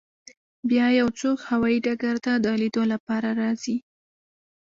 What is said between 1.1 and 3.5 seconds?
څوک هوایی ډګر ته د لیدو لپاره